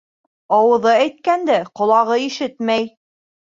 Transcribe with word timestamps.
Ауыҙы 0.59 0.93
әйткәнде 0.93 1.59
ҡолағы 1.83 2.21
ишетмәй. 2.25 2.93